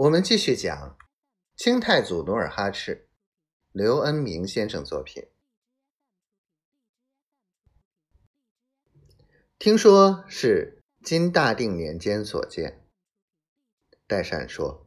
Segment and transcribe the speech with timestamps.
[0.00, 0.96] 我们继续讲
[1.56, 3.10] 清太祖努尔哈赤，
[3.70, 5.28] 刘恩明先生作品。
[9.58, 12.88] 听说是金大定年间所建。
[14.06, 14.86] 代善说：“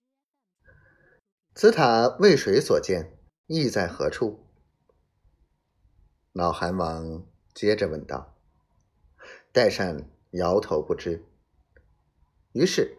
[1.54, 3.16] 此塔为谁所建？
[3.45, 4.48] 意在何处？”
[6.34, 7.23] 老韩王
[7.54, 8.36] 接着问道。
[9.52, 11.23] 代善摇头不知。
[12.54, 12.98] 于是。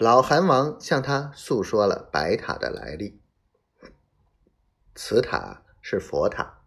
[0.00, 3.20] 老韩王向他诉说了白塔的来历。
[4.94, 6.62] 此塔是佛塔，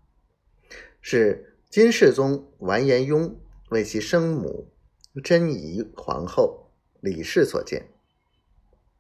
[1.01, 3.41] 是金世宗完颜雍
[3.71, 4.71] 为其生母
[5.23, 6.69] 真仪皇后
[7.01, 7.89] 李氏所建。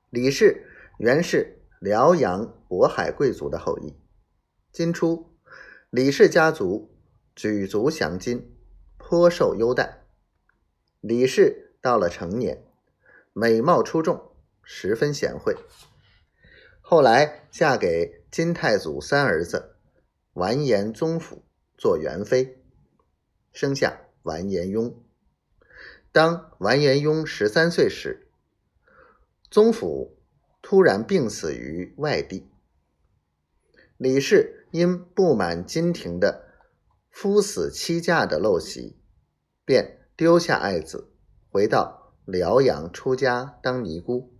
[0.09, 3.93] 李氏原是辽阳渤海贵族的后裔。
[4.71, 5.31] 今初，
[5.91, 6.97] 李氏家族
[7.35, 8.51] 举足降金，
[8.97, 10.07] 颇受优待。
[11.01, 12.65] 李氏到了成年。
[13.33, 15.55] 美貌出众，十分贤惠。
[16.81, 19.75] 后来嫁给金太祖三儿子
[20.33, 21.43] 完颜宗辅
[21.75, 22.63] 做元妃，
[23.51, 25.03] 生下完颜雍。
[26.11, 28.27] 当完颜雍十三岁时，
[29.49, 30.19] 宗辅
[30.61, 32.51] 突然病死于外地。
[33.97, 36.49] 李氏因不满金廷的
[37.09, 38.99] 夫死妻嫁的陋习，
[39.65, 41.11] 便丢下爱子，
[41.49, 42.02] 回到。
[42.25, 44.33] 辽阳出家当尼姑。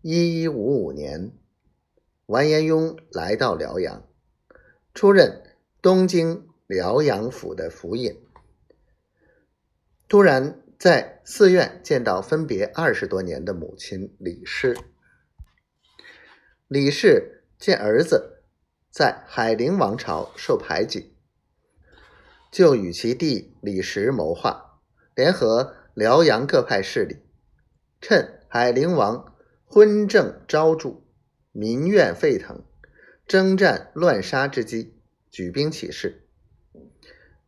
[0.00, 1.32] 一一五五年，
[2.26, 4.08] 完颜雍来到辽阳，
[4.94, 8.16] 出任东京辽阳府的府尹。
[10.08, 14.78] 突然在寺院见到分别二十多年的母亲李氏。
[16.66, 18.44] 李氏见儿子
[18.90, 21.14] 在海陵王朝受排挤，
[22.50, 24.67] 就与其弟李实谋划。
[25.18, 27.16] 联合辽阳各派势力，
[28.00, 29.34] 趁海陵王
[29.66, 31.02] 昏政昭著、
[31.50, 32.62] 民怨沸腾、
[33.26, 34.96] 征战乱杀之机，
[35.28, 36.28] 举兵起事。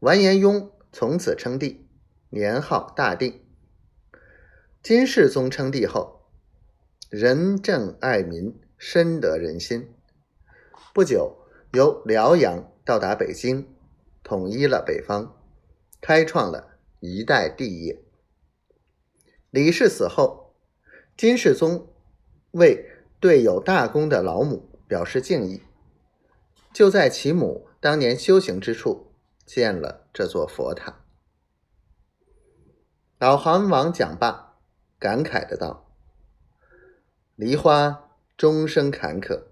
[0.00, 1.88] 完颜雍从此称帝，
[2.30, 3.40] 年号大定。
[4.82, 6.28] 金世宗称帝后，
[7.08, 9.94] 仁政爱民，深得人心。
[10.92, 13.72] 不久，由辽阳到达北京，
[14.24, 15.36] 统一了北方，
[16.00, 16.69] 开创了。
[17.00, 18.02] 一代帝业。
[19.50, 20.54] 李氏死后，
[21.16, 21.92] 金世宗
[22.52, 22.86] 为
[23.18, 25.62] 对有大功的老母表示敬意，
[26.72, 29.12] 就在其母当年修行之处
[29.44, 31.04] 建了这座佛塔。
[33.18, 34.58] 老韩王讲罢，
[34.98, 35.92] 感慨的道
[37.34, 39.44] ：“梨花终生坎坷，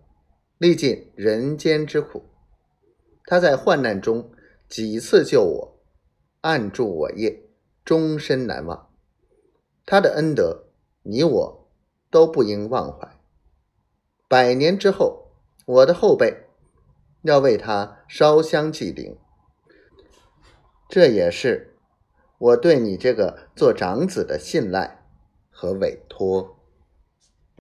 [0.58, 2.24] 历尽人间之苦。
[3.24, 4.30] 他在患难中
[4.68, 5.74] 几次救我。”
[6.40, 7.42] 暗助我业，
[7.84, 8.88] 终身难忘。
[9.84, 10.64] 他的恩德，
[11.02, 11.68] 你我
[12.10, 13.08] 都不应忘怀。
[14.28, 15.28] 百年之后，
[15.64, 16.46] 我的后辈
[17.22, 19.16] 要为他烧香祭灵，
[20.88, 21.74] 这也是
[22.38, 25.04] 我对你这个做长子的信赖
[25.50, 26.57] 和委托。